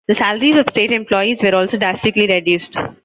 The 0.07 0.15
salaries 0.15 0.55
of 0.55 0.67
state 0.71 0.91
employees 0.91 1.43
were 1.43 1.53
also 1.53 1.77
drastically 1.77 2.25
reduced. 2.25 2.75